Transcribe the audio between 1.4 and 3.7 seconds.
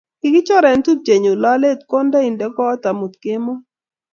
lolet konda inde kot amut kemoi